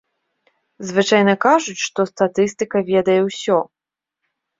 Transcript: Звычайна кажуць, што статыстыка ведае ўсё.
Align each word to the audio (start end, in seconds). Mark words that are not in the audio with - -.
Звычайна 0.91 1.35
кажуць, 1.45 1.75
што 1.87 2.05
статыстыка 2.11 2.77
ведае 2.89 3.19
ўсё. 3.27 3.59